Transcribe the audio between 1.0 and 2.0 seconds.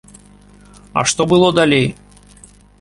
А што было далей?